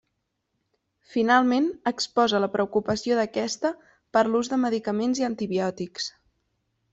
[1.15, 3.71] Finalment exposa la preocupació d'aquesta
[4.17, 6.11] per l'ús de medicaments i antibiòtics.